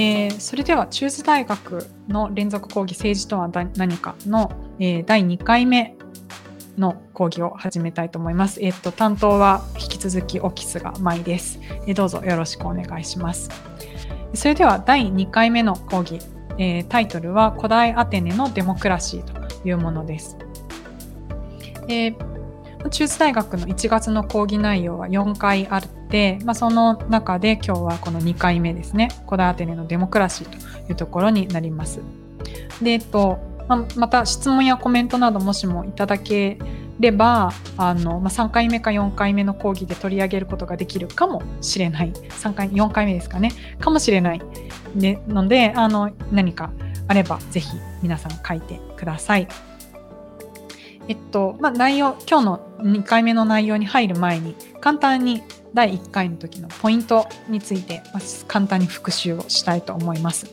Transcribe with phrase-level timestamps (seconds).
[0.00, 5.94] えー、それでは中津大学の連続講義政治とは何かの、えー、第2回目
[6.78, 8.64] の講義を始めたいと思います。
[8.64, 13.50] えっ、と、担当は引き続きオキスが舞です、え、どうぞよろしくお願いします。
[14.32, 16.18] それでは第2回目の講義、
[16.56, 19.24] え、タイトルは古代アテネのデモクラシー
[19.60, 20.38] というものです。
[21.88, 22.39] えー、
[22.88, 30.56] 中津大学の1月の講義内容は4回あって、まあ、その中で今日はこの2回目ですね古代アテネのデモクラシーと
[30.90, 32.00] いうところになります。
[32.82, 36.58] で、えっとままた質問やコメントなどもしもいただけ
[36.98, 44.42] ればあの、まあ、3回目か4回目の講義で取り上げることができるかもしれない3回4回目ですかねかもしれない、
[44.94, 46.72] ね、のであの何か
[47.06, 47.68] あればぜひ
[48.02, 49.48] 皆さん書いてください。
[51.08, 55.42] えっとまあ、内容今日の2回目の内容に入る前に簡単に
[55.74, 60.46] 第1回の時のポイントについて、ま簡単に復習をしたいと思います。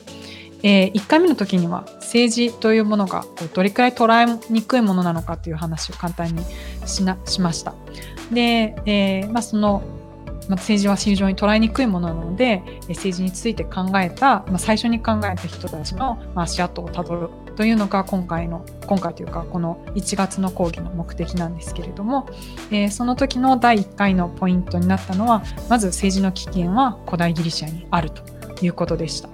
[0.63, 6.43] えー、1回目の時には政治というものがこうどれくらい捉えにくいものなのかという話を簡単に
[6.85, 7.75] しなしました。
[8.31, 9.83] で、えーまあ、その、
[10.49, 22.29] まあ、政治は非常に捉えにくいものなので政治について考えた、まあ、最初に考えた人たちの、まあ、足跡をたどるというのが今回の今回というかこの1月の講義の目的なんですけれども、
[22.69, 28.23] えー、その時の第1回のポイントになったのはまず政治の起源は古代ギリシャにあると
[28.63, 29.29] いうことでした。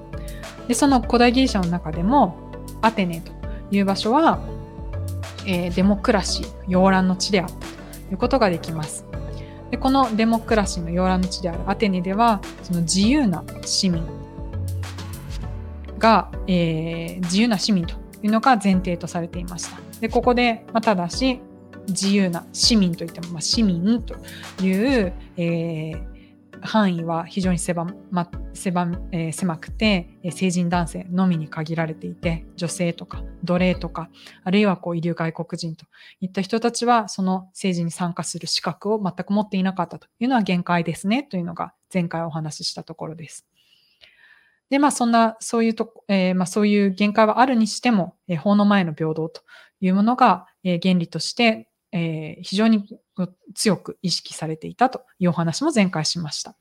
[0.69, 2.37] でその古代ギリシャの中でも
[2.81, 3.33] アテネと
[3.71, 4.39] いう場所は、
[5.45, 7.65] えー、デモクラシー洋蘭の地であったと
[8.09, 9.05] いうことができます。
[9.69, 14.05] でこのデモクラシーの洋蘭の地であるアテネではその自由な市民
[15.99, 19.77] が、えー、自由な市民というのが前提とされていました。
[19.99, 21.39] でここで、まあ、ただし
[21.87, 24.15] 自由な市民といっても、まあ、市民と
[24.63, 26.13] いう、えー、
[26.61, 34.09] 範囲は非常に狭,、ま狭えー、狭くて、成人男性のみに限られていて、女性とか奴隷とか、
[34.43, 35.85] あるいはこう、遺留外国人と
[36.21, 43.45] いった人たちは、その政治に参加する資格を全く持っていなかったというのは限界ですね、というのが前回お話ししたところです。
[44.73, 49.43] で、まあ、そんな、そういうとこ、えー、まあ、そういう限界はあるにしても、えー、法の前の平等と
[49.81, 52.83] いうものが、えー、原理として、えー、非常に
[53.53, 56.55] 強く意識されていたというお話も前回しました。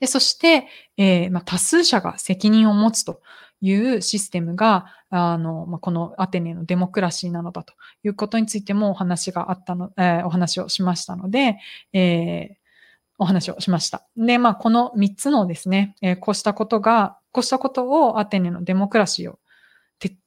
[0.00, 0.66] でそして、
[0.96, 3.22] えーまあ、多数者が責任を持つと
[3.60, 11.58] いうシステムが、あの、まあ、このアテネのデモクラシーなのだということについてもお話があったの、えー、お話をしましたので、
[11.92, 12.67] えー、
[13.18, 14.06] お話をしました。
[14.16, 19.38] で、まあ、この3つのですね、えー、こうしたことが、こうしたことをアテネのデモクラシーを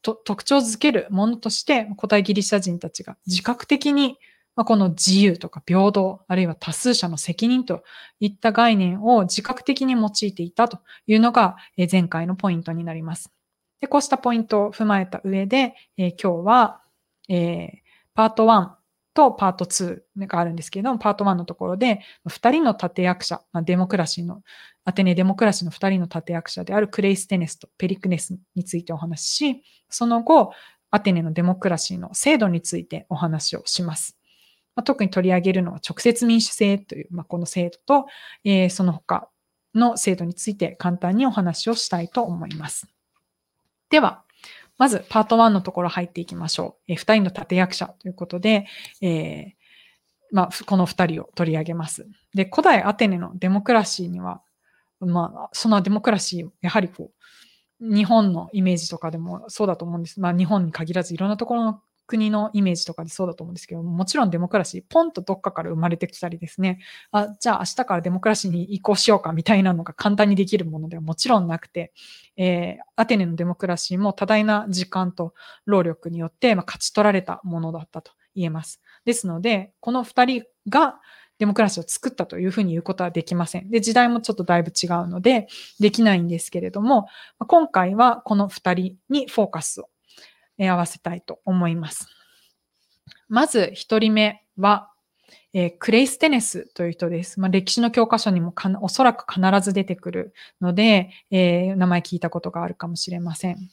[0.03, 4.17] 特徴づけるものとして、古代ギリシャ人たちが自覚的に、
[4.55, 7.83] まあ、この自由とか平等、あるいは多数者の責任と
[8.19, 11.55] いった概念を自覚的に用いていたというのが
[11.89, 13.31] 前回のポイントになります。
[13.79, 16.81] でこうしたポイントを踏まえた上で、えー、今日は、
[17.29, 17.71] えー、
[18.13, 18.80] パート1
[19.13, 24.41] とパート2があるんですけれども、パート1のところで、2人の立役者、まあ、デモクラシーの、
[24.83, 30.53] アテネデモクラシーの2人の立役者であるクレイステネスとペリクネスについてお話しし、その後、
[30.89, 34.17] アテネのデモクラシーの制度についてお話をします。
[34.75, 38.07] まあ、特に取り上げるのは直接民主制という、まあ、この制度と、
[38.43, 39.29] えー、その他
[39.75, 42.87] の制度について簡単にお話をしたいと思います。
[43.89, 44.23] では、
[44.77, 46.93] まずパート1のところ入っていきましょう。
[46.93, 48.65] えー、2人の立役者ということで、
[49.01, 49.61] えー
[50.31, 52.07] まあ、この2人を取り上げます。
[52.33, 54.41] で、古代アテネのデモクラシーには、
[54.99, 57.11] まあ、そのデモクラシー、やはりこ
[57.81, 60.21] う、日本のイメージとかでもそうだと思うんです。
[60.21, 66.79] まあ、日本に限らずいろんなところの国のイメージとかでそうだと思うんですけどもちろんデモクラシーポンとどっかから生まれてきたりですね
[67.11, 71.93] あじゃあ明日からデモクラシーに移行しようかみたいなのが簡単にできるものではもちろんなくて、
[72.35, 75.33] えー、アテネのデモクラシーも多大な時間と
[75.65, 78.81] 労力によって、まあ、勝ち取られたものだったと言えます。
[79.05, 80.99] ですのでこの2人が
[81.41, 83.71] デモクラシーを作ったというふうに言うことはできません。
[83.71, 85.47] で、時代もちょっとだいぶ違うので、
[85.79, 87.07] できないんですけれども、
[87.39, 89.89] 今回はこの2人にフォーカスを
[90.69, 92.07] 合わせたいと思います。
[93.29, 94.91] まず1人目は、
[95.53, 97.39] えー、クレイステネスという人です。
[97.39, 103.69] まあ、歴史の教科書にもおそらく必ず出てくるので、えー、名前聞いたことがあるかもしれません。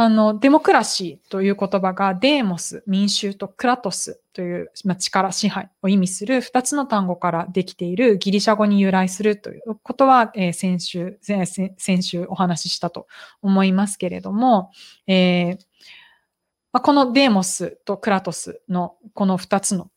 [0.00, 13.08] あの、デモクラシーという言葉がデーモス、民衆とクラトスという、まあ、力、支配を意味する2つの単語からできているギリシャ語に由来するということは、えー、先週、先週お話ししたと
[13.42, 14.70] 思いますけれども、
[15.08, 15.58] えー
[16.72, 19.90] まあ、このデーモスとクラトスのこの2つの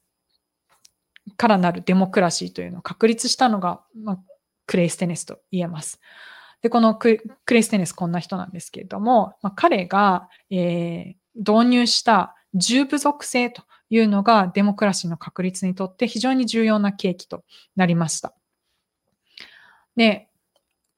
[1.37, 4.19] からなるデモクラシーというのを確立したのが、まあ、
[4.65, 5.99] クレイステネスと言えます。
[6.61, 7.19] で、このク
[7.49, 17.43] レステネスこんな人なんですけれども、まあ、彼が、えー、導入した重部属性というのがデモクラシーの確立にとって非常に重要な契機と
[17.75, 18.33] なりました。
[19.95, 20.27] で、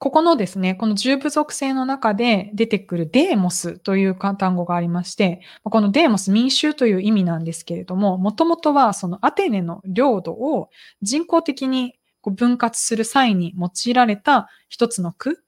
[0.04, 10.69] ここのですね、この重部属性の中で出てくるデーモスという単語がありまして、このデーモス民衆という意味なんですけれども、もともとはそのアテネの領土を
[11.01, 15.43] 人工的に分割する際に用いられた一つの区、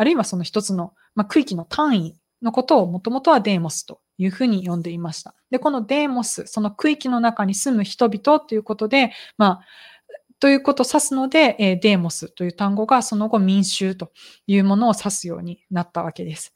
[0.00, 5.34] あるいはその一つの、ま区域の単位のことをもともとはデーモスというふうに呼んでいました。
[5.50, 9.64] で、このデーモス、その区域の中に住む人々ということで、まあ、
[10.38, 14.10] ということを指すので、えデーモスという単語がその後民衆と
[14.46, 16.54] いうものを指すようになったわけです。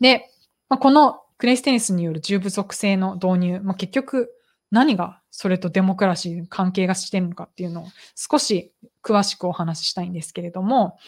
[0.00, 0.30] で、
[0.70, 4.32] まあ、このクレイステニスによる重部属性の導入、まあ、結局
[4.70, 8.72] 何がそれとデモクラシーに関係がしてるのかっていうのを少し
[9.02, 10.98] 詳しくお話ししたいんですけれども、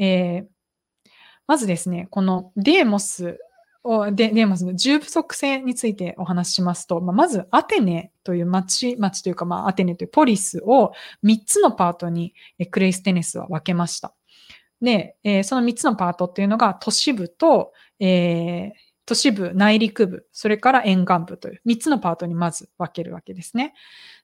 [0.00, 1.10] えー、
[1.46, 3.38] まずですね、このデーモス
[3.84, 10.92] をデーモスの重不足性についてお話ししますと、まあ、まずアテネという町、町というか、まあ、アテネというポリスを
[11.24, 12.34] 3つのパートに
[12.70, 14.14] クレイステネスは分けました。
[14.80, 18.70] で、えー、その3つのパートっていうのが都市部と、えー、
[19.04, 23.74] 都市部、内陸部、それから沿岸部という3つのパートにまず分けるわけですね。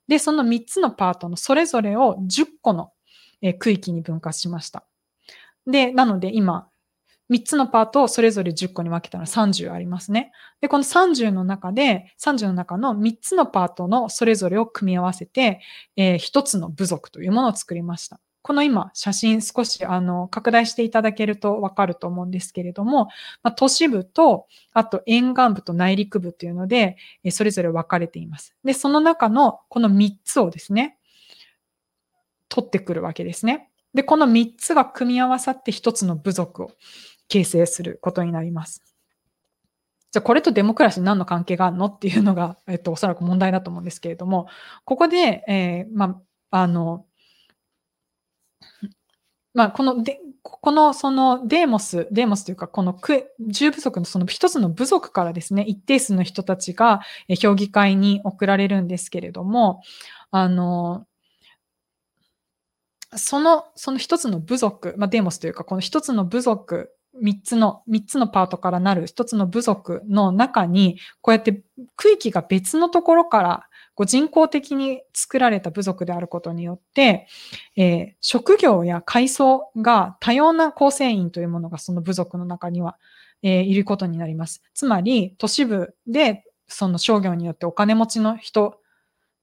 [0.08, 2.92] で、その3つのパートのそれぞれを10個の
[3.58, 4.86] 区域に分割しました。
[5.66, 6.68] で、なので今、
[7.30, 10.32] 3つのパートをそれぞれ10個に分けたら30ありますね。
[10.60, 15.60] で、この30の中で、30の中の3つのパートのそれぞれを組み合わせて、
[15.96, 18.20] えー、1つの部族というものを作りました。
[18.42, 23.06] この今、写真少しあの拡大していただけるとわかると思うんですけれども、
[23.42, 28.54] まあ、都市部と、あと沿岸部と内陸部というので、えそれぞれ分かれています。
[28.62, 30.96] で、その中のこの3つをですね、
[32.48, 33.68] 取ってくるわけですね。
[33.94, 36.70] で、この3つが組み合わさって1つの部族を
[37.28, 38.82] 形成することになります。
[40.12, 44.46] じゃあこれとデモクラシー何の関係があるのっていうのが、えっと、おそらく問題だと思うんですけれども、
[44.84, 47.06] ここで、えー、まあ、あの、
[49.52, 52.96] まあ、こので、このそのデーモス、デーモスというか、この
[53.48, 57.00] 重部族のその一つの部族からですね、一定数の人たちが
[57.40, 59.82] 評議会に送られるんですけれども、
[60.30, 61.06] あの、
[63.14, 66.92] その、その一つの部族、まあ、デーモスというか、この一つの部族
[67.22, 71.62] 3つの、3つのパートからなる1つの部族の中に、こうやって
[71.96, 73.66] 区域が別のところから
[73.96, 77.26] こう人工的に作られた部族であることによって、
[77.76, 82.98] えー、職業や階層が多様な構成員というものがその部族の中には、
[83.42, 84.62] えー、いることになります。
[84.74, 88.78] つまり、都市部でその商業によってお金持ちの人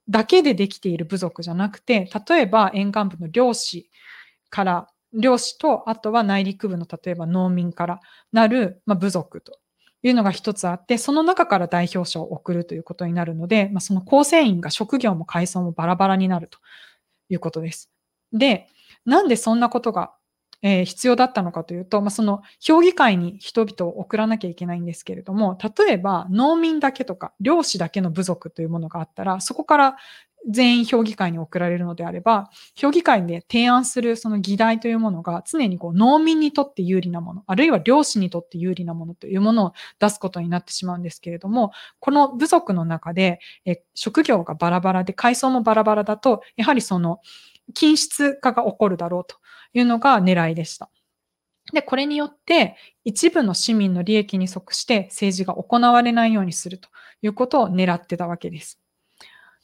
[0.09, 3.89] だけでできている部族じゃなくて、例えば沿岸部の漁師
[4.49, 8.01] から漁師と、あとは内陸部の例えば農民から
[8.31, 9.59] なる、まあ、部族と
[10.01, 16.57] いうのが一つあって、その中から代表者を送るということになるので、まあ、その構成員が職業も階層もバラバラになると
[17.29, 17.91] いうことです。
[18.31, 18.67] で、
[19.05, 20.13] なんでそんなことが、
[20.63, 29.95] え、必要だったのかというと、まあ、その評議会に人々を送らなきゃいけないんですけれども、例えば農民だけとか漁師だけの部族というものがあったら、そこから
[30.49, 47.19] 全員評議会に送られるのであれば、評議会で提案するその議題というものが常にこう農民にとって有利なもの、あるいは漁師にとって有利なものというものを出すことになってしまうんですけれども、この部族の中でえ職業がバラバラで階層もバラバラだと、やはりその
[47.73, 49.37] 均質化が起こるだろうと。
[49.73, 50.89] いうのが狙いでした。
[51.71, 52.75] で、これによって
[53.05, 56.89] 一部の市民の利益に即して政治が行われないようにすると
[57.21, 58.79] いうことを狙ってたわけです。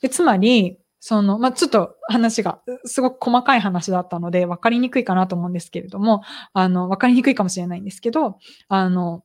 [0.02, 6.24] で、つまり、その、まあ、ちょっと話がすごく細かい話だったので分かりにくいかなと思うんですけれども、
[6.54, 8.38] あの、分かりにくいかもしれないんですけど、
[8.68, 9.24] あの、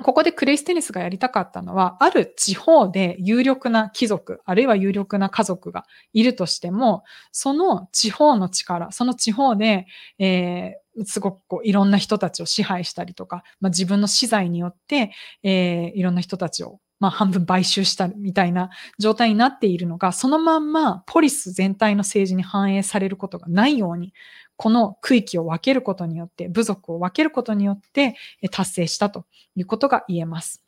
[0.00, 5.84] ここでクレイステニスがやりたかったのは、ある地方で有力な貴族、あるいは有力な家族が
[6.14, 9.86] いるとしても、その地方の力、その地方で、
[10.18, 18.70] えー、すごくこういろんな人たちを支配したりとか、まあ、自分の資材によって、えー、いろんな人たちをまあ、半分買収したみたいな
[19.00, 24.14] 状態になっているのが、そのまんまポリス全体の政治に反映されることがないように、
[24.56, 28.16] この区域を分けることによって、部族を分けることによって
[28.50, 29.24] 達成したと
[29.56, 30.62] いうことが言えます。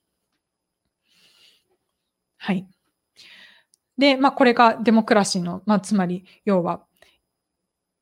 [2.39, 2.67] はい。
[3.97, 6.85] で、まあ、これがデモクラシーの、まあ、つまり、要は、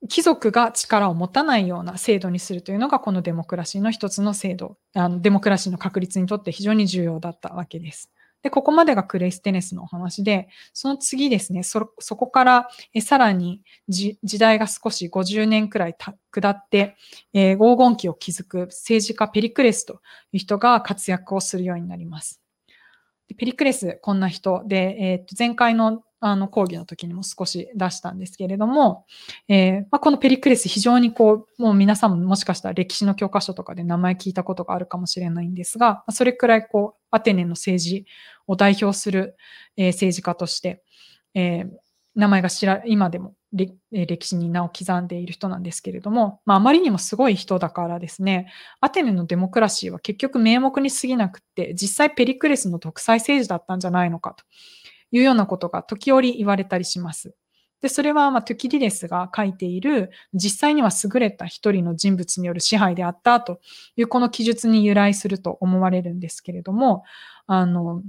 [0.08, 8.10] 貴族が力を持たないような制度にするというのが、このデモクラシーの一つの制度、あのデモクラシーの確立にとって非常に重要だったわけです。
[8.42, 15.96] で、ここまでがクレステネスのお話で、その次ですね、そ、そこからえさらに時代が少し50年くらい
[16.30, 16.96] 下って、
[17.32, 20.00] えー、黄金期を築く政治家ペリクレスと
[20.32, 22.40] いう人が活躍をするようになります。
[23.28, 29.06] でペリクレス、こんな人で、えー、と前回のあの講義の時にも少し出したんですけれども、
[29.48, 38.06] えー、まあ、このペリクレス非常にこう、もう皆さんももしかしたら歴史の教科書とかで名前聞いたことがあるかもしれないんですが、それくらいこう、アテネの政治
[38.46, 39.36] を代表する、
[39.76, 40.84] えー、政治家として、
[41.34, 41.70] えー、
[42.14, 48.46] 名前が知ら、今でも歴史に名を刻んでいる人なんですけれども、まあ、あまりにもすごい人だからですね、
[48.80, 54.44] アテネのデモクラシーは結局名目に過ぎなくって、実際ペリクレスの独裁政治だったんじゃないのかと。
[55.12, 57.34] いうようなことが時折言われたりします。
[57.82, 63.60] で、それは、まあ、トゥキリレスが書いている、実際には優れた一人の人物による支配であったと
[63.96, 67.02] いう、この記述に由来すると思われるんですけれども、
[67.46, 68.02] あの、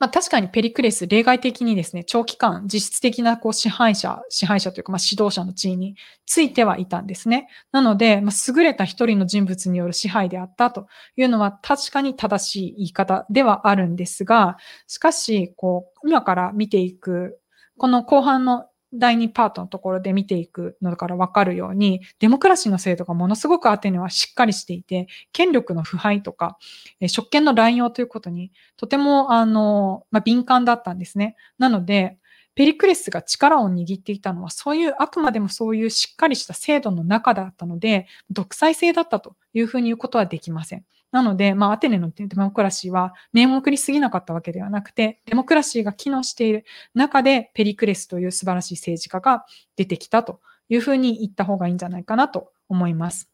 [0.00, 7.48] まあ、確かにペリクレス、例外的にですね、長期間、実質的なこう支配者、支配者というか、まあ、指導者の地位についてはいたんですね。
[7.70, 17.38] なので、まあ、優れた一人の人物による支配であったというのは確かに正しい言い方ではあるんですが、しかし、こう、今から見ていく、
[17.76, 26.58] この後半の第2パートのところで見ていくのからわかるように、デモクラシーの制度がものすごくアテネはしっかりしていて、権力の腐敗とか、
[27.00, 31.36] え職権の乱用ということに、とても、あの、まあ、敏感だったんですね。
[31.58, 32.18] なので、
[32.54, 40.84] ペリクレスが力を握っていたのは、そういう、あくまでもそういうしっかりした制度の中だったので、独裁制だったというふうに言うことはできません。
[41.12, 46.64] なので、まあ、アテネのデモクラシーは名目に過ぎなかったわけではなくて、デモクラシーが機能している
[46.94, 49.44] 中で、ペリクレスという素晴らしい政治家が
[49.76, 53.30] 出てきたというふうに言った方がいいんじゃないかなと思います。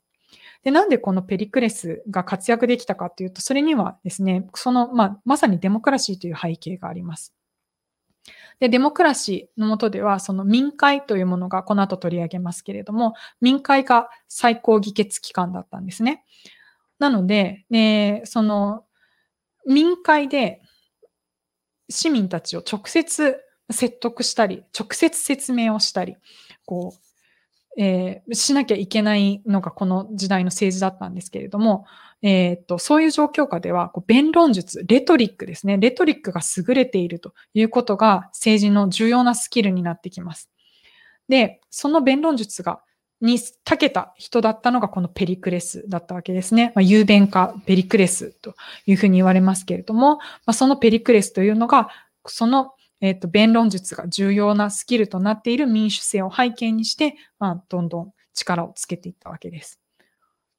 [0.63, 7.35] で、なんでこのペリクレスが活躍できたかというと、それにはですね、その、まあ、まさにデモクラシーという背景があります。
[8.59, 16.25] で、デモクラシーのもとでは、その民会というものがこの後取り上げますけれども、民会が最高議決機関だったんですね。
[16.99, 18.85] なので、ね、その
[19.67, 20.63] 民会で
[21.89, 26.17] 市民たちを直接説得したり、直接説明をしたり、
[26.65, 31.85] こう、えー、しなきゃいけないのがこの時代の政治だったんですけれども、
[32.23, 35.77] えー、っと、そういう状況下では、こう弁論術、レトリックですね。
[35.79, 40.51] レトリックが優れているということが政治の重要なスキルになってきます。
[41.29, 42.81] で、その弁論術が
[43.21, 46.73] に長けた人だったのがこのペリクレスだったわけですね。
[46.75, 48.55] まあ、雄弁化ペリクレスと
[48.87, 51.89] いうふうに言われますけれども、まあ、そのペリクレスというのが、
[52.27, 59.81] その、えっ、ー、と、弁論術が重要なスキルとなっている民主制を背景にして、まあ、どんどん力をつけていったわけです。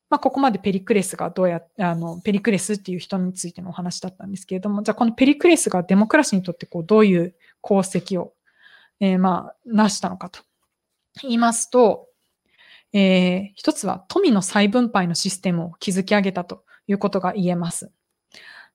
[0.10, 8.34] まあ、ここまでペリクレスがどうや、あの、ペリクレスっていう人についてのお話だったんですけれども、じゃあこのペリクレスがデモクラシーにとってこう、どういう功績を、
[9.00, 10.40] えー、まあ、成したのかと
[11.22, 12.08] 言いますと、
[12.98, 17.92] えー、一つは富の再分配のシステムを築き上げたということが言えます。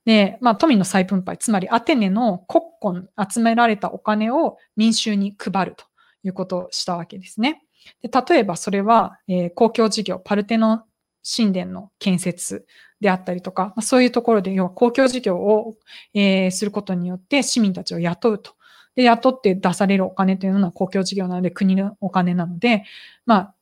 [0.05, 5.87] で、まあ、富の再分配、つまりアテネの国庫に集められたお金を民衆に配ると
[6.23, 7.65] いうことをしたわけですね。
[8.01, 10.85] で例えばそれは、えー、公共事業、パルテノ
[11.25, 12.65] 神殿の建設
[13.01, 15.75] であったりとか、まあ、そういうところで、要は公共事業を、
[16.15, 18.53] えー、することによって市民たちを雇うと。
[18.95, 22.85] で、雇って出されるお金というのは公共事業なので国のお金なので、
[23.27, 23.55] まあ、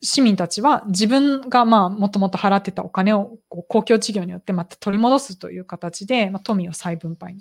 [0.00, 7.36] 市民たちは自分がまあもともと払ってたお金をこう公共事業によってまた取り戻すという形で、まあ、富を再分配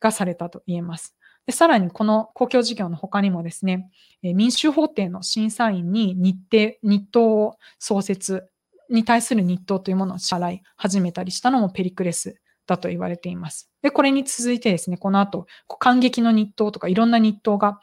[0.00, 1.16] がされたと言えます。
[1.46, 3.90] でさらにこの公共事業の他にもですね、
[4.22, 8.48] 民衆法廷の審査員に日程、日当を創設
[8.90, 13.70] に対する日当というものを支払い始めたりしたのもペリクレスだと言われています。
[13.82, 15.46] で、これに続いてですね、この後、
[15.78, 17.78] 感激の日当とかいろんな日当が、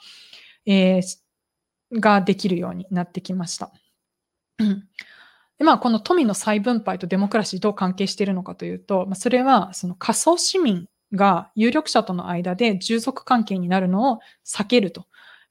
[0.65, 3.71] えー、ができるようになってきました。
[5.57, 15.05] でまあ、この富の再分配とデモクラシーどう関係しているのかというと、まあ、それはその仮想市民が有力者との間で従属関係になるのを避けると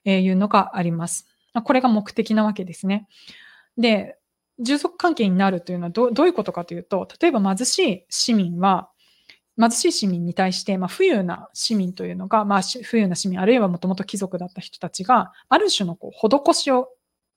[0.05, 1.26] いうのがあります。
[1.64, 3.07] これが目的なわけですね。
[3.76, 4.17] で、
[4.59, 8.90] 従属関係になるというのはどういうことかというと、例えば貧しい市民は、
[9.59, 16.88] 貧しい市民に対して、まあ、富裕な市民というのが、まあ、富裕な市民、あるいはもともと貴族だった人たちが、ある種のこう施しを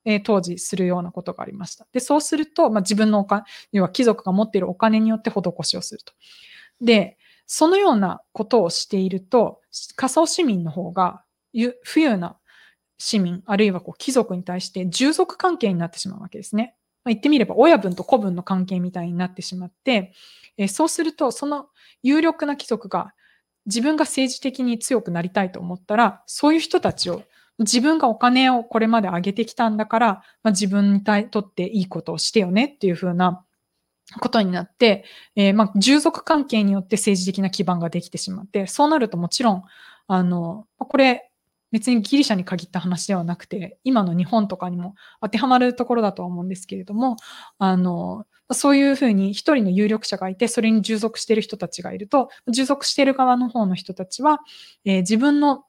[0.04, 1.86] えー、当時するようなことがありました。
[1.92, 6.12] で、そうすると、まあ、自分のお金、要は貴族が持っているお金によって施しをすると。
[6.80, 9.60] で、そのようなことをしていると、
[9.96, 12.36] 仮想市民の方が、富裕な
[12.98, 16.76] 市民、あるいはこう貴族に対して従属関係になってしまうわけですね。
[17.04, 20.12] まあ、言ってみれば、親分と子分の関係みたいになってしまって、
[20.56, 21.68] えー、そうすると、その
[22.02, 23.12] 有力な貴族が
[23.66, 27.22] 自分が政治的に強くなりたいと思ったら、そういう人たちを、
[27.58, 30.06] 自分がお金をこれまで上げてきたんだから、
[30.42, 33.44] まあ、自分にとっていいことをしてよねっていう風な
[34.20, 35.04] ことになって、
[35.36, 39.64] えー、まあ、従属関係によって政治的な基盤ができてしまって、そうなるともちろん、
[40.06, 41.30] あの、これ、
[41.72, 47.16] 別にギリシャに限った話ではなくて、今の日本とかにも当てはまるところだとは思うんですけれども、
[47.58, 54.40] あの、そういうふうに一人の有力者がいて、それに従属している人たちがいると、従属している側の方の人たちは、
[54.84, 55.64] えー、自分の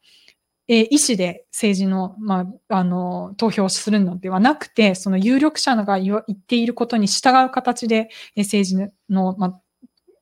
[0.68, 9.62] えー、意思で政治の、まあ、あの、投票をするのではなくて、その有力者が言っていることに従う形で、え、政治の、まあ、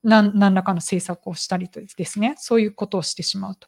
[0.04, 3.68] 何何らかの政策をしたりとですね、そういうことをしてしまうと。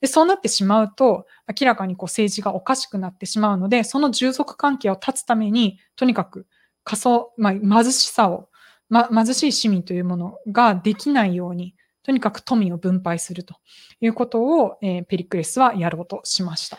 [0.00, 1.26] でそうなってしまうと、
[1.60, 6.46] 明らかにこう政治がおかしくなってしまうので、その従属関係を断つために、とにかく
[6.82, 8.48] 仮想、まあ、貧しさを、
[8.88, 13.56] ま、貧しい市民というものができないように、とにかく富を分配すると
[14.00, 16.78] いうことを、えー、ペリクレスはやろうとしました。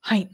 [0.00, 0.28] はい。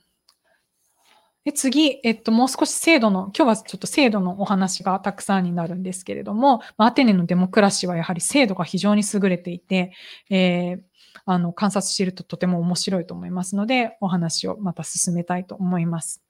[1.44, 9.92] で次、えっと、もう少し制度の、今日はちょっと制度のお話がたくさんになるんですけれども、アテネのデモクラシーはやはり制度が非常に優れていて、
[10.30, 10.80] えー、
[11.26, 16.22] あの、観察しているととても面白いと思いますので、お話をまた進めたいと思います。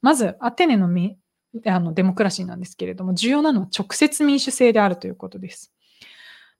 [0.00, 0.88] まず、アテネの
[1.66, 5.75] あのデモクラシーなんですけれども、重要なのは直接民主制であるということです。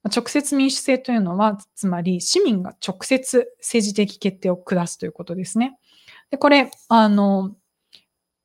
[0.07, 5.77] 直接民主制というのは、つまり市民が直接政治的決定を下すということですね。
[6.29, 7.55] で、これ、あの、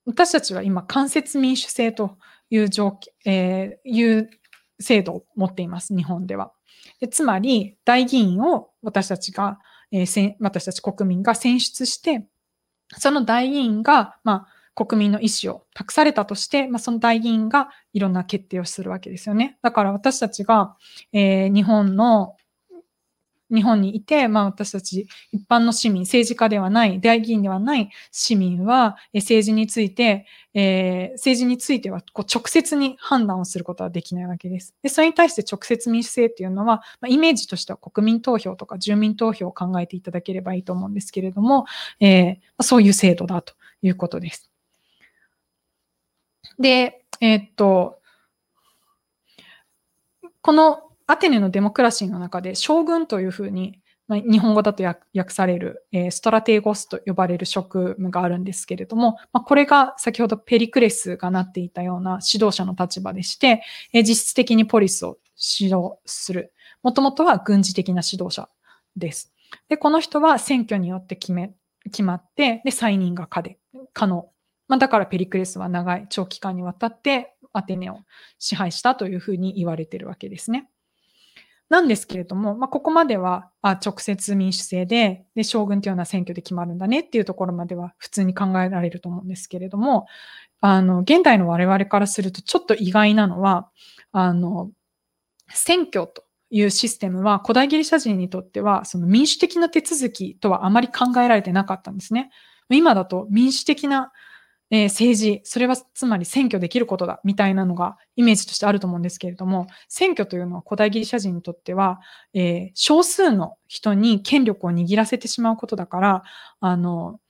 [0.06, 2.18] 私たちは今、間接民主制と
[2.50, 4.30] いう条件、えー、いう
[4.80, 6.52] 制度を持っています、日本では。
[7.00, 9.58] でつまり、大議員を私たちが、
[9.90, 12.26] えー、私たち国民が選出して、
[12.98, 19.58] その大議員が、まあ、国民の意思を託されたとして、まあ、その大議員がいろんな決定をするわけですよね。
[19.62, 20.76] だから私たちが、
[21.12, 22.36] えー、日本の
[23.52, 34.74] 日本にいて、まあ私たち一般の市民、政治家ではない、大議員ではない市民は、政治について、えー、政治についてはこう直接に判断をすることはできないわけです。
[34.82, 41.66] で、それに対して直接民主制っていうのは、まあ、イメージとしては国民投票とか住民投票を考えていただければいいと思うんですけれども、
[42.00, 44.51] えー、そういう制度だということです。
[46.58, 47.98] で、えー、っと、
[50.40, 63.62] このアテネのデモクラシーの中で将軍というふうに、まあ、日本語だと訳される、えー、ストラテーゴスと呼ばれる職務があるんですけれども、まあ、これが先ほどペリクレスがなっていたような指導者の立場でして、
[63.92, 65.18] えー、実質的にポリスを
[65.58, 66.52] 指導する。
[66.82, 68.48] もともとは軍事的な指導者
[68.96, 69.32] です。
[69.68, 73.58] で、この人は選挙によって決め、決まって、で、再任が可で
[73.92, 74.31] 可能。
[74.72, 77.98] まあ、だからペリクレスは長い長期間にわたってアテネを
[78.38, 80.66] 支配したというふうに言われてるわけですね。
[81.68, 90.06] なんですけれども、まあ、ここまではあ直接民主制でで将軍というのは選挙で決まるんだねっていうところまでは普通に考えられると思うんですけれども、
[90.62, 93.68] あの、現代の我々からするとちょっと意外なのは、
[94.10, 94.70] あの、
[95.50, 102.30] 選挙というシステムは古代ギリシャ人にとってはその民主的な手続きとはあまり考えられてなかったんですね。
[102.70, 104.12] 今だと民主的な
[104.74, 112.00] えー、政治、それはつまり選挙できることだみたいなのがイメージとしてあると思うんですけれども、選挙というのは古代ギリシャ人にとっては、
[112.32, 116.22] えー、少数の人に権力を握らせてしまうことだから、
[116.60, 117.20] あの、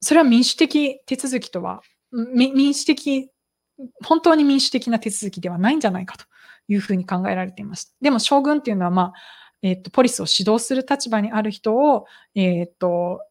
[0.00, 3.30] それは民主的手続きとは、民主的、
[4.04, 6.24] 本当に民主的な手続きではないんじゃないかと
[6.68, 7.96] いうふうに考えられています。
[8.00, 9.12] でも将軍っていうのは、まあ、
[9.62, 13.22] えっ、と、ポリスを指導する立場にある人を、えっ、と、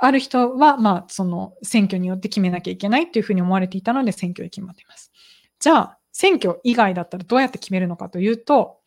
[0.00, 5.10] ある人は、まあ、その選挙によって決めなきゃいけないっていうふうに思われていたので選挙で決まっています。
[5.58, 8.78] じゃあ、選挙以外だったらどうやって決めるのかというと、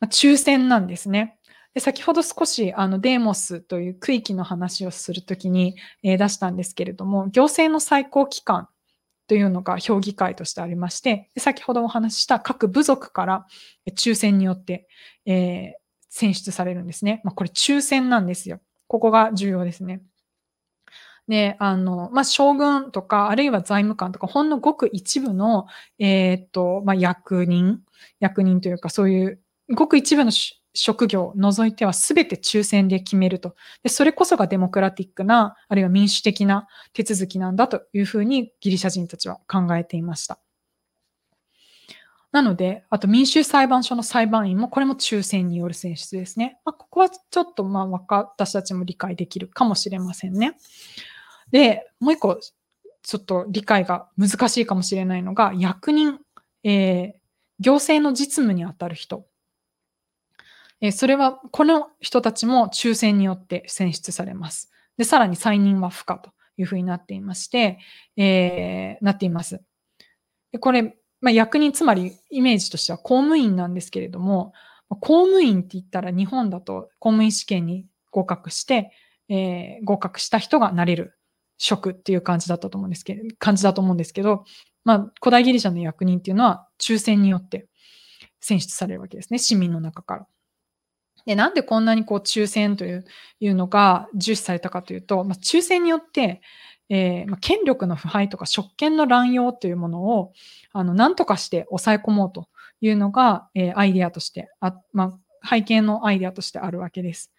[0.00, 1.38] まあ、抽選なんですね。
[1.74, 8.68] で先ほど少しあのデーモスという区域の話をするときに、えー、出したんですけれども、行政の最高機関
[9.28, 13.46] というのが評議会としてありまして、で先ほどお話しした各部族から
[13.96, 14.88] 抽選によって、
[15.26, 15.72] えー、
[16.08, 17.20] 選出されるんですね。
[17.22, 18.60] まあ、これ抽選なんですよ。
[18.90, 20.02] ここが重要ですね。
[21.28, 25.66] で、あの、まあ、将軍とか、あるいは財務官とか、ほんのごく一部の、
[26.00, 27.82] えー、っと、まあ、役人、
[28.18, 29.40] 役人というか、そういう、
[29.72, 30.32] ごく一部の
[30.74, 33.54] 職業を除いては全て抽選で決めると。
[33.84, 40.40] で、それこそがデモクラティックな、あるいは民主的な手続きなんだというふうにギリシャ人たちは考えていました。
[42.32, 46.58] なので、あと民衆裁判所の裁判員も、これも抽選による選出ですね。
[46.64, 50.56] まあ、ここはちょっと、まあ、私たちも理解できるかもしれませんね。
[51.50, 52.38] で、もう一個、
[53.02, 56.20] ちょっと理解が難しいかもしれないのが、役人、
[56.62, 57.12] えー、
[57.58, 59.26] 行政の実務にあたる人
[60.80, 64.70] えそれは、この人たちも抽選によって選出されます。
[64.96, 67.78] で、さらに再任は不可というふうになっていまして、
[68.16, 69.62] えー、なっています。
[70.52, 74.52] でこれ、まあ、役人、つまりイメージとしては公務員なんですけれども、
[74.88, 78.90] 公務員って言ったら日本だと公務員試験に合格して、
[79.28, 81.14] えー、合格した人がなれる
[81.58, 84.44] 職っていう感じだったと思うんですけど、感じだと思うんですけど、
[84.84, 87.68] まあ、古代ギリシャの役人っていうのは抽選によって
[88.40, 89.38] 選出されるわけですね。
[89.38, 90.26] 市民の中から。
[91.26, 93.04] で、なんでこんなにこう抽選という
[93.40, 96.40] のが重視されたかというと、まあ、抽選によって、
[96.90, 100.32] えーま、権力の腐敗とか職権の乱用というものを
[100.72, 102.48] あの何とかして抑え込もうと
[102.80, 107.32] いうのが、えー、アイデアとしてあ、まあ、背景のアイデアとしてあるわけです。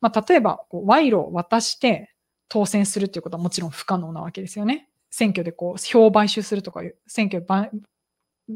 [0.00, 2.12] まあ、例えばこう賄賂を渡して
[2.48, 4.88] 当選するということはもちろん不可能なわけですよね。
[5.10, 7.44] 選挙でこう票を買収するとかいう選挙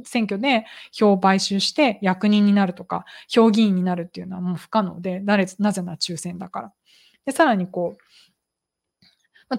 [0.05, 6.73] 選挙で票を買収して役人になるとか、評議員になるっていうのはもう不可能で、なぜなら抽選だから。
[7.27, 8.32] で、さらにこう、
[9.53, 9.59] ま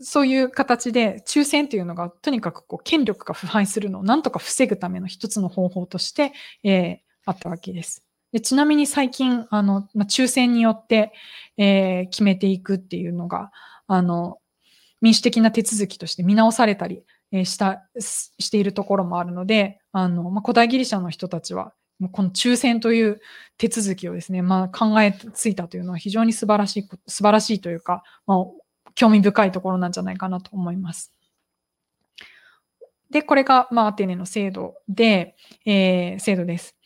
[0.00, 8.04] そういう形で抽選っていうのがとにかくこう権力が腐敗するのをなんとか防ぐための一つの方法として、えー、あったわけです。
[8.30, 11.12] でちなみに最近、あの、まあ、抽選によって、
[11.56, 13.50] えー、決めていくっていうのが、
[13.88, 14.38] あの、
[15.00, 21.72] 民主的な手続きとして見直されたり、えした、しているところもあるので、あの、まあ、古代ギリシャの人たちは、
[22.12, 23.20] この抽選という
[23.56, 28.38] 手続きをですね、まあ、考えついたというのは非常に素晴らしい、素晴らしいというか、まあ、
[28.94, 31.12] 興味深いところなんじゃないかなと思います。
[33.10, 36.76] で、これが、まあ、アテネの制度で、えー、制度です。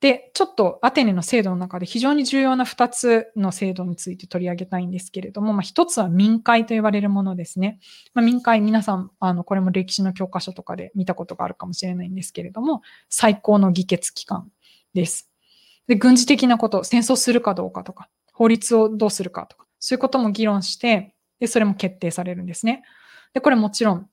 [0.00, 7.78] で、ちょっとアテネの制度の中で非常に重要な2つの制度について取り上げたいんですけれども、まあ、1つは民会と言われるものですね。
[8.14, 14.50] まあ、民会、皆さん、あの、これも歴史の教科書とかで見たことがあるかもしれないんですけれども、最高の議決機関
[14.94, 15.30] です。
[15.86, 22.82] で、軍事的なこと、戦争するかどうかとか、法律をどうするかとか、そういうことも議論して、で、それも決定されるんですね。
[23.32, 24.08] で、これもちろん、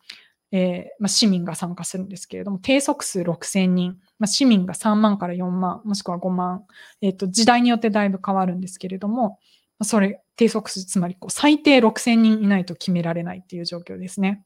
[0.51, 6.63] えーまあ、市民が参加するんですけれども、定則数6000人、まあ、市民が3万から4万、もしくは5万、
[7.01, 9.39] えっ、ー、と、時代によってだいぶ変わるんですけれども、
[9.83, 14.43] それ、定則数、つまりこう最低6000人いないと決められないっていう状況ですね。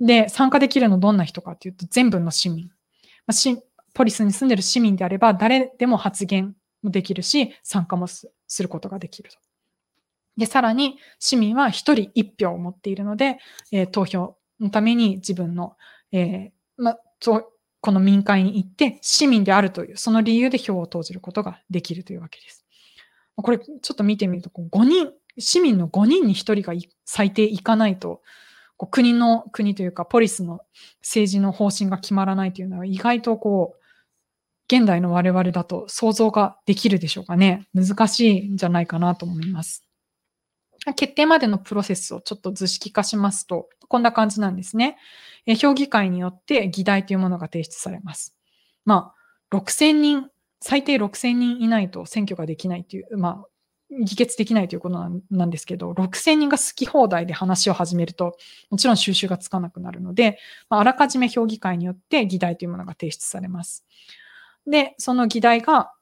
[0.00, 2.66] で、参加できるのどんな人かっていうと、全部の市民。
[2.66, 2.72] ま
[3.28, 3.58] あ、し
[3.94, 8.28] ポリスに住んでる市民であれば、誰でも発言もできるし、参加もす
[8.60, 9.38] ることができると。
[10.36, 13.38] で、さらに、市民は1人1票を持っているので、
[13.70, 15.76] えー、投票のために自分の、
[16.12, 16.96] えー、ま、
[17.80, 22.64] この民会に行って市民であるという、その理由で票を投じることができるというわけです。
[23.36, 28.22] これちょっと見てみると、5人、市民の5人に1人が最低いかないと、
[28.90, 30.60] 国の、国というかポリスの
[31.00, 33.82] 政治の方針が決まらないというのは意外とこう、
[34.74, 37.66] 現代の我々だと想像ができるでしょうかね。
[37.74, 39.84] 難しいんじゃないかなと思います。
[40.96, 44.96] 決定までのプロセスをちょっと図式化しますと、こんな感じなんですね。
[45.46, 48.36] え評議会によって議題というものが提出されます。
[48.84, 49.14] ま
[49.50, 50.28] あ、6000人、
[50.60, 53.46] 最低6000人いないと選挙ができないという、まあ、
[54.04, 58.36] 議決できないということなんですけど、6000人が好き放題で話を始めると、
[58.70, 63.84] もちろん収集がつかなくなるので、まあ、あらかじめ評議会によって議題というものが提出されます。
[64.66, 65.92] で、その議題が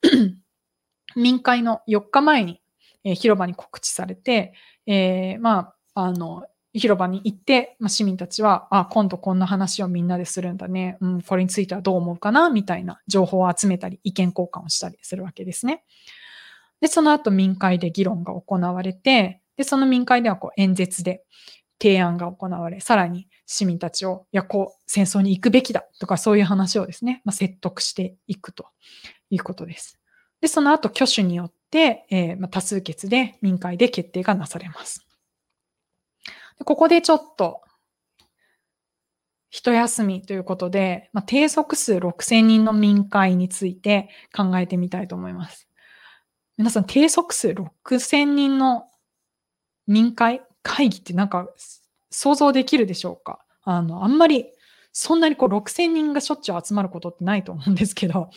[1.16, 2.60] 民会の4日前に
[3.04, 4.54] えー、広場に告知されて、
[4.86, 10.96] えー、まあ、あの、広場に行って、まあ、市民たちは、あ、今度こんな話をみんなでするんだね。
[11.00, 12.48] うん、これについてはどう思うかな？
[12.48, 15.84] みたいな情報を集めたり、意見交換をしたりするわけですね。
[16.80, 21.24] で、その後民会で議論が行われて、で、その民会ではこう演説で
[21.82, 28.66] 提案が行われ、さらに市民たちを、いや、こう、戦争に行くべきだとか、そういう話をですね、まあ、説得していくと
[29.30, 29.98] いうことです。
[30.40, 35.06] で、その後、挙手によっ、でえー、多数決で民会で決定がなされます。
[36.58, 37.62] でここでちょっと
[39.50, 45.68] 一休みということで、まあ、定則数6000人の民会について考えてみたいと思います。
[46.56, 48.84] 皆さん、定則数6000人の
[49.86, 51.48] 民会会議ってなんか
[52.10, 53.44] 想像できるでしょうか？
[53.62, 54.46] あの、あんまり
[54.92, 58.30] そんなにこう6000人がしょっちゅう集まることってないと思うんですけど、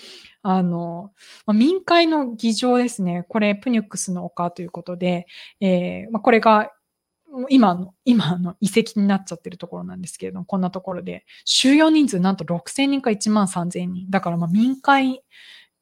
[0.44, 1.12] あの、
[1.46, 3.26] まあ、民会の議場ですね。
[3.30, 5.26] これ、プニュックスの丘ということで、
[5.62, 6.72] えー、まあ、これが
[7.50, 14.10] 今の、今の遺跡になっちゃってるところなんですけれども、こんなところで、収容人数なんと6000人か1万3000人。
[14.10, 15.24] だからまあ民会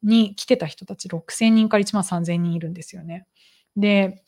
[0.02, 3.26] に来てた人たち6000人から1万3000人いるんですよね。
[3.76, 4.22] で、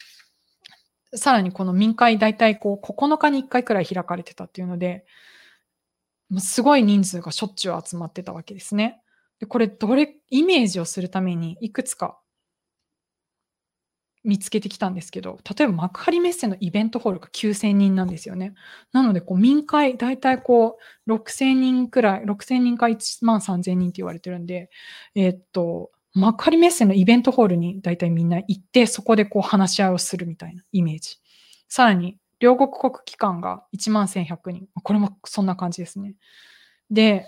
[1.14, 5.06] さらにこの民会大体こう9日に1回くらい開かれてたっていうので、
[6.38, 9.00] すごい人数がしょっちゅう集まってたわけですね。
[9.46, 12.18] これ、どれ、イメージをするためにいくつか
[14.24, 18.54] 見つけてきたんですけど、例えば幕張メッセのイベントホールが9000人なんですよね。
[18.92, 24.70] なので、こう民会、大体こう6000人くらい、6000人か1万3000人って言われてるんで、
[25.14, 31.18] えー、っと、幕張メッセのイベントホールに大体みんな行って、そこでこう話し合いをするみたいなイメージ。
[31.68, 34.68] さらに、両国国機関が1万1100人。
[34.82, 36.14] これもそんな感じですね。
[36.90, 37.26] で、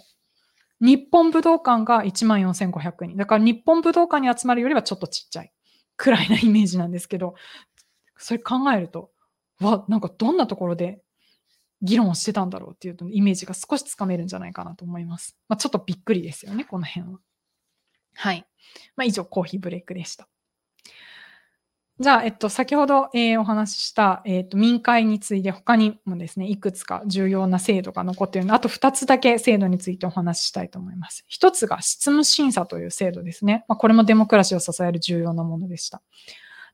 [0.81, 3.17] 日本武道館が1万4500人。
[3.17, 5.53] だから日本武道館に集まるよりはちょっとちっちゃい。
[5.97, 7.35] くらいなイメージなんですけど、
[8.17, 9.11] それ考えると、
[9.61, 11.01] わ、なんかどんなところで
[11.83, 15.37] 議論をしてたんだろうっていうイメージが少しつかめるんじゃないかなと思います。
[15.49, 17.19] まあ、ちょっとびっくりですよね、この辺は。
[18.15, 18.47] はい。
[18.97, 20.29] まあ、以上、コーヒーブレイクでした。
[21.99, 31.25] じゃあ、えっと、先ほど、えー、お話しした、えっと、民会について他にもですね、いくつか重要な制度が残っているので、あと2つだけ制度についてお話ししたいと思います。
[31.31, 33.65] 1つが執務審査という制度ですね。
[33.67, 36.03] まあ、これもデモクラシーを支える重要なものでした。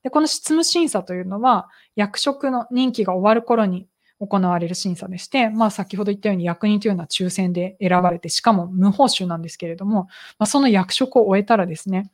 [0.03, 3.87] で、この執務審査というのは、役職の任期が終わる頃に
[4.19, 10.09] 行われる審査でして、まあ先ほど言ったように役人というのは抽選で選ばれて、しかも無報酬なんですけれども、
[10.41, 12.11] まあ、その役職を終えたらですね、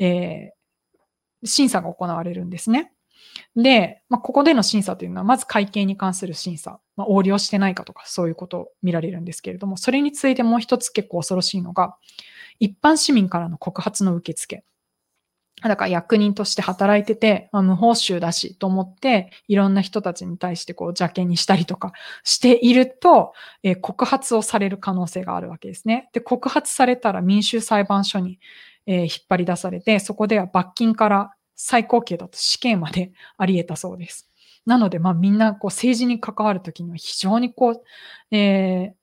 [0.00, 0.57] えー
[1.44, 2.92] 審査が行われるんですね。
[3.56, 11.96] で、まあ、ここでの審査というのは、まず会計に関する審査、まあ、横領してないかとか、そういうことを見られるんですけれども、それについてもう一つ結構恐ろしいのが、
[12.60, 14.64] 一般市民からの告発の受付。
[15.62, 23.32] だから役人として働いてて、まあ、無報酬だしと思って、いろんな人たちに対してこう邪険にしたりとかしていると、
[23.64, 26.10] えー、告発をされる可能性があるわけですね。
[26.12, 28.38] で、告発されたら民衆裁判所に、
[28.88, 34.28] えー、引っ張り出されて、そこでは罰金から最高級だと死刑まであり得たそうです。
[34.64, 38.94] なので、まあみんなこう政治に関わるときには非常にこう、えー、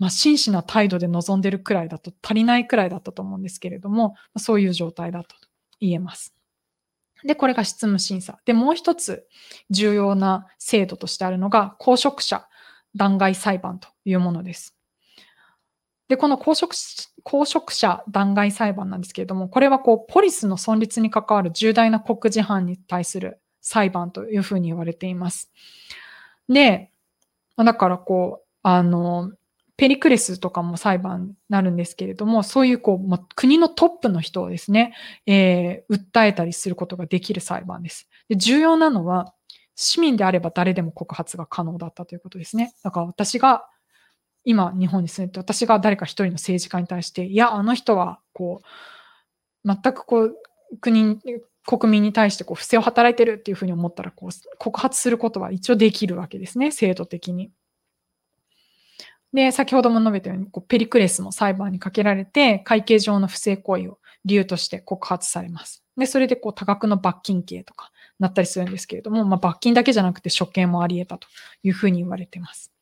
[0.00, 5.36] まあ真摯な態度で臨んでるくらいだと足りないくらいだったと思うんですけれども、そういう状態だと
[5.80, 6.34] 言えます。
[7.24, 8.40] で、これが執務審査。
[8.44, 9.26] で、もう一つ
[9.70, 12.48] 重要な制度としてあるのが公職者
[12.96, 14.77] 弾劾裁判というものです。
[16.08, 16.74] で、この公職
[17.22, 25.52] 公職者弾劾裁判なんですけれども、これはこう、ポリスの存立に関わる重大な国事犯に対する裁判というふうに言われています。
[26.48, 26.90] で、
[27.56, 29.32] だからこう、あの、
[29.76, 34.94] ペリクレスとかも裁判になるんですけれども、そういうこう、ま、国のトップの人をですね、
[35.26, 38.08] えー、訴えたりすることができる裁判です。
[38.28, 38.36] で。
[38.36, 39.34] 重要なのは、
[39.76, 42.74] 市民であれば誰でも告発が可能だったということですね。
[42.82, 43.68] だから私が
[44.48, 48.62] 今日本に住んでて私が誰か一人の政治家に対していやあの人はこ
[49.62, 50.36] う全くこう
[50.80, 51.18] 国
[51.66, 57.50] 国民に対してこう不正を働いてるっていうふうに思ったらこう告発することは一応できるわけですね制度的に。
[59.34, 65.84] で先ほども述べたようにこうペリクレスも裁判にかけられて会計上の不正行為を理由として告発されます。
[65.98, 71.28] でそれでこう多額の罰金刑とかなったりするんですけれども、まあ、罰金だけじゃなくて処刑もあり得たと
[71.62, 72.72] いうふうに言われています。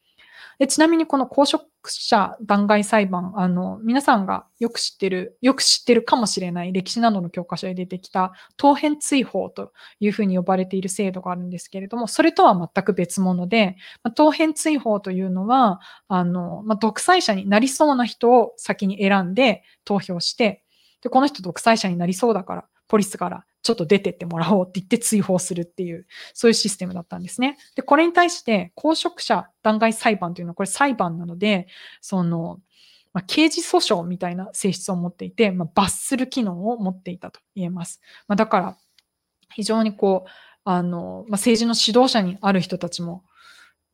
[0.58, 20.64] でちなみにこの公職者弾劾裁判、あの、皆さんがよく知ってる、よく知ってるかもしれない歴史などの教科書で出てきた、当編追放というふうに呼ばれている制度があるんですけれども、それとは全く別物で、まあ、当編追放というのは、あの、まあ、独裁者になりそうな人を先に選んで投票して、
[21.02, 27.58] で、この人独裁者になりそうだから、ポリスからちょっと出てってもらおうって言って追放するっていう、そういうシステムだったんですね。
[27.74, 31.66] で、これに対して、公職者弾劾裁判というのは、これ裁判なので、
[32.00, 32.60] その、
[33.12, 38.00] まあ、刑事訴訟みたいな性質を持っていて、まあ、罰する機能を持っていたと言えます。
[38.28, 38.76] まあ、だから、
[39.52, 40.30] 非常にこう、
[40.64, 43.24] あの、まあ、政治の指導者にある人たちも、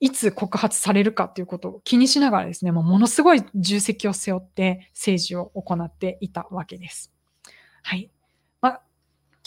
[0.00, 7.12] いつ告発されるかということを気にしながらですね、ものすごい重責を背負って政治を行っていたわけです。
[7.82, 8.11] はい。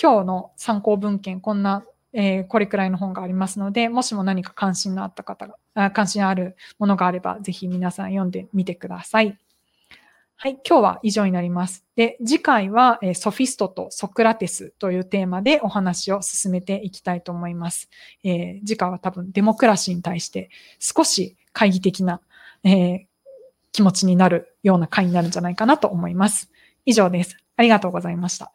[0.02, 9.38] 今日の参考文献、こんな、えー、これくらいの本がありますので、もしも何か関心のあった方が、あ関心あるものがあれば、ぜひ皆さん読んでみてください。
[10.38, 11.86] はい、今日は以上になります。
[11.96, 17.90] で、次回は、え、ソフィストとソクラテスというテーマでお話を進めていきたいと思います。
[18.24, 22.22] えー、次回は多分デモクラシーに対して少し懐疑的な、
[22.66, 23.06] えー、
[23.72, 26.52] 気持ちになるような回になるんじゃないかなと思います。
[26.86, 27.38] 以上です。
[27.56, 28.52] ありがとうございました。